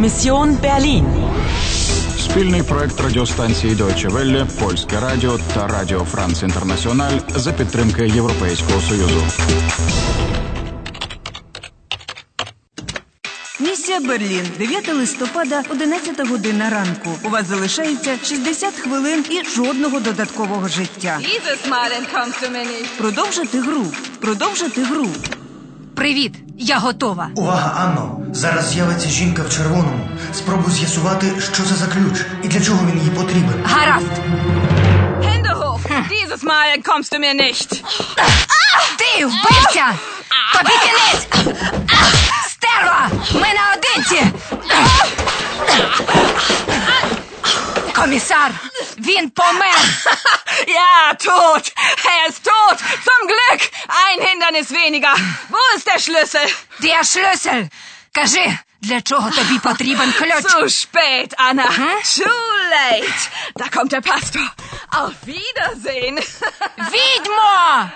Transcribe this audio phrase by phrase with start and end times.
[0.00, 1.04] Mission Berlin.
[2.18, 9.22] Спільний проект радіостанції Deutsche Welle, Польське Радіо та Радіо Франц Інтернаціональ за підтримки Європейського Союзу.
[13.60, 17.10] Місія Берлін, 9 листопада, 11 година ранку.
[17.24, 21.18] У вас залишається 60 хвилин і жодного додаткового життя.
[21.20, 22.98] Dieses Mal entkommst du mir nicht.
[22.98, 23.86] Продовжити гру.
[24.20, 25.06] Продовжити гру.
[25.94, 27.28] Привіт, я готова.
[27.36, 28.20] Увага, Анно!
[28.34, 30.08] Зараз з'явиться жінка в червоному.
[30.34, 33.64] Спробуй з'ясувати, що це за ключ і для чого він їй потрібен.
[33.64, 34.06] Гаразд.
[35.60, 35.80] Hoch.
[36.08, 37.82] Dieses Mal entkommst du mir nicht.
[38.98, 39.94] Ти вбивця!
[40.54, 41.26] Тобі кінець!
[42.48, 43.08] Стерва!
[43.34, 44.26] Ми наодинці!
[47.94, 48.50] Комісар!
[48.99, 49.75] Він помер!
[50.67, 51.73] Ja, tot.
[52.13, 52.77] Er ist tot.
[53.07, 53.61] Zum Glück.
[54.05, 55.13] Ein Hindernis weniger.
[55.49, 56.47] Wo ist der Schlüssel?
[56.81, 57.69] Der Schlüssel!
[58.11, 60.43] Кажи, для чого тобі потрібен ключ?
[60.45, 61.67] Zu spät, Anna.
[62.17, 63.29] Too late.
[63.55, 64.47] Da kommt der Pastor.
[64.91, 66.19] Auf Wiedersehen.
[66.77, 67.89] Відьмо!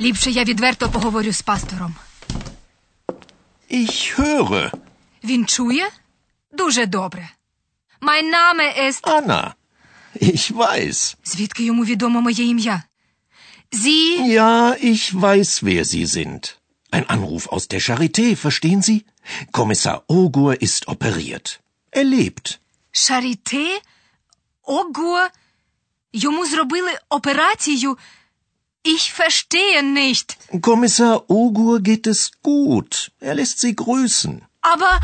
[0.00, 1.96] Ліпше я відверто поговорю з пастором.
[3.70, 4.70] Ich höre.
[5.24, 5.88] Він чує?
[6.52, 7.28] Дуже добре.
[8.00, 9.08] Mein Name ist...
[9.08, 9.54] Anna.
[10.20, 11.16] Ich weiß.
[11.24, 12.82] Звідки йому відомо моє ім'я?
[13.72, 14.20] Sie...
[14.38, 16.56] Ja, ich weiß, wer Sie sind.
[16.90, 19.04] Ein Anruf aus der Charité, verstehen Sie?
[19.52, 21.60] Kommissar Ogur ist operiert.
[21.92, 22.58] Er lebt.
[22.92, 23.80] Шаріте?
[24.62, 25.26] Ого!
[26.12, 27.98] Йому зробили операцію?
[28.84, 30.36] Ich verstehe nicht.
[30.60, 33.10] Kommissar Ogur geht es gut.
[33.20, 34.40] Er lässt Sie grüßen.
[34.62, 35.00] Aber...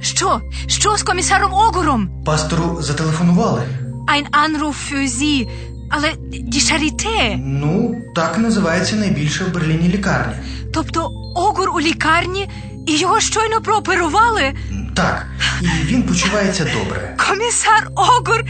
[0.00, 0.40] Що?
[0.66, 2.24] Що з комісаром Огуром?
[2.24, 3.68] Пастору зателефонували.
[4.15, 5.47] Ein Anruf für Sie.
[5.89, 7.37] Але die Charité.
[7.37, 10.37] Ну, так називається найбільша в Берліні лікарня.
[10.73, 12.49] Тобто Огур у лікарні
[12.87, 14.53] і його щойно прооперували?
[14.95, 15.27] Так,
[15.61, 17.17] і він почувається добре.
[17.29, 18.43] Комісар Огур,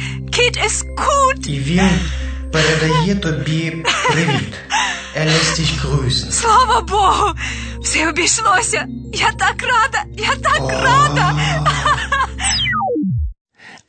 [0.65, 1.47] es gut.
[1.47, 1.89] І він
[2.51, 4.53] передає тобі привіт.
[5.59, 6.31] Dich grüßen.
[6.31, 7.33] Слава Богу!
[7.81, 8.87] Все обійшлося.
[9.13, 11.33] Я так рада, я так рада.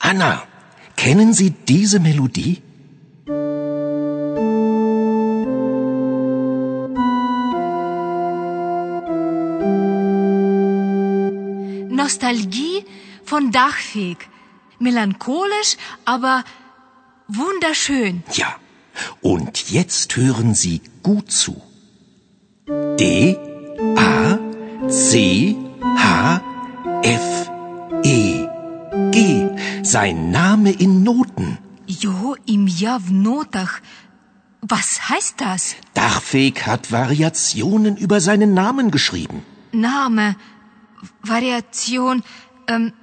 [0.01, 0.39] Anna,
[1.01, 2.61] kennen Sie diese Melodie?
[11.89, 12.85] Nostalgie
[13.25, 14.29] von Dachfeg.
[14.79, 15.73] Melancholisch,
[16.05, 16.45] aber
[17.29, 18.23] wunderschön.
[18.33, 18.57] Ja.
[19.23, 21.63] Und jetzt hören Sie gut zu.
[22.99, 23.39] D,
[23.97, 24.39] A,
[24.89, 25.57] C,
[25.97, 26.43] H,
[27.03, 27.51] F,
[28.05, 28.40] E,
[29.12, 29.50] G.
[29.84, 31.58] Sein Name in Noten.
[31.88, 33.82] Його ім'я в нотах.
[34.74, 35.76] Was heißt das?
[35.94, 39.38] Dachfeg hat Variationen über seinen Namen geschrieben.
[39.72, 40.36] Name,
[41.22, 42.24] Variation,
[42.68, 42.94] ähm,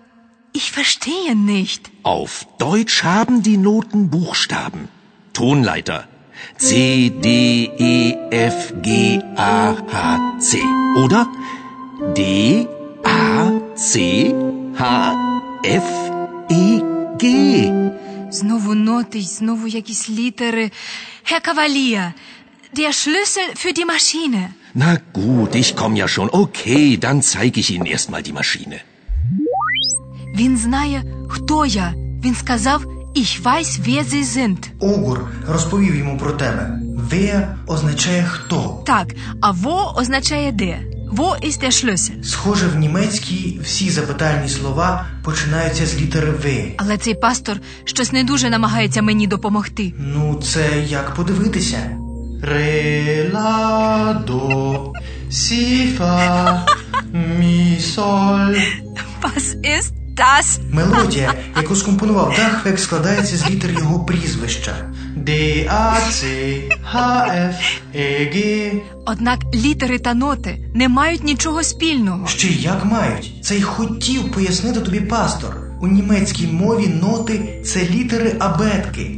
[0.53, 1.91] ich verstehe nicht.
[2.03, 4.89] Auf Deutsch haben die Noten Buchstaben.
[5.33, 6.09] Tonleiter.
[6.59, 7.27] C, D,
[7.79, 10.59] E, F, G, A, H, C.
[11.03, 11.29] Oder
[12.17, 12.67] D,
[13.05, 14.35] A, C,
[14.79, 15.26] H,
[15.66, 15.84] F,
[16.52, 16.82] E,
[17.20, 17.24] G.
[18.32, 20.72] Знову ноти, й знову якісь літери.
[21.32, 22.12] Herr Kavalier,
[22.78, 24.50] der Schlüssel für die Maschine.
[24.74, 26.30] Na gut, ich komme ja schon.
[26.30, 28.80] Okay, dann zeige ich Ihnen erstmal die Maschine.
[30.36, 31.94] Він знає, хто я.
[32.24, 32.86] Він сказав,
[33.16, 34.58] ich weiß, wer sie sind.
[34.80, 36.80] Огур розповів йому про тебе.
[37.12, 38.84] Wer означає хто.
[38.86, 39.08] Так,
[39.42, 40.97] а во означає де.
[41.12, 42.24] Во ist der Schlüssel.
[42.24, 46.74] Схоже, в німецькій всі запитальні слова починаються з літери В.
[46.78, 49.94] Але цей пастор щось не дуже намагається мені допомогти.
[50.00, 51.92] Ну, це як подивитися.
[52.44, 54.94] Ре, ла, до,
[55.30, 56.66] сі, фа,
[57.40, 58.58] мі, соль.
[59.22, 60.60] Was ist das?
[60.72, 64.76] Мелодія, яку скомпонував Дахвек, складається з літер його прізвища.
[65.16, 65.32] Д,
[65.70, 66.26] А, Ц,
[66.84, 67.56] Х, Ф,
[67.96, 68.72] Е, Г.
[69.06, 72.28] Однак літери та ноти не мають нічого спільного.
[72.28, 73.34] Ще як мають?
[73.42, 75.58] Це й хотів пояснити тобі пастор.
[75.82, 79.12] У німецькій мові ноти це літери абетки.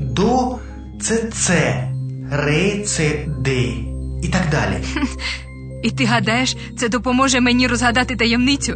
[0.00, 0.58] До
[1.00, 1.50] це С,
[2.32, 3.52] Ре це Д.
[4.22, 4.84] І так далі.
[5.82, 8.74] І ти гадаєш, це допоможе мені розгадати таємницю?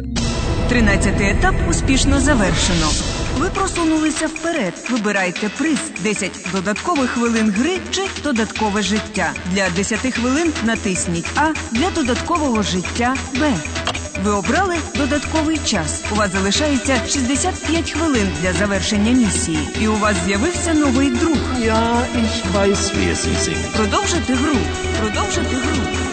[0.71, 2.87] Тринадцятий етап успішно завершено.
[3.37, 4.73] Ви просунулися вперед.
[4.89, 9.33] Вибирайте приз 10 додаткових хвилин гри чи додаткове життя.
[9.51, 13.53] Для 10 хвилин натисніть А, для додаткового життя Б.
[14.23, 16.03] Ви обрали додатковий час.
[16.11, 19.69] У вас залишається 65 хвилин для завершення місії.
[19.81, 21.37] І у вас з'явився новий друг.
[21.65, 23.75] Ja, ich weiß, wer Sie sind.
[23.75, 24.57] Продовжити гру.
[24.99, 26.10] Продовжити гру.